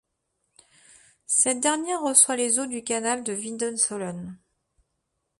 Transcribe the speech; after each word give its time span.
Cette 1.27 1.59
dernière 1.59 2.01
reçoit 2.01 2.35
les 2.35 2.57
eaux 2.57 2.65
du 2.65 2.83
canal 2.83 3.23
de 3.23 3.35
Widensolen. 3.35 4.35